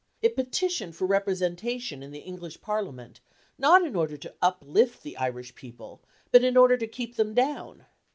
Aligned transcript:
It 0.23 0.35
petitioned 0.35 0.95
for 0.95 1.05
representation 1.05 2.01
in 2.01 2.09
the 2.09 2.21
English 2.21 2.59
Parliament, 2.59 3.19
not 3.59 3.85
in 3.85 3.95
order 3.95 4.17
to 4.17 4.33
uplift 4.41 5.03
the 5.03 5.15
Irish 5.17 5.53
people, 5.53 6.01
but 6.31 6.43
in 6.43 6.57
order 6.57 6.75
to 6.75 6.87
keep 6.87 7.17
them 7.17 7.35
down. 7.35 7.85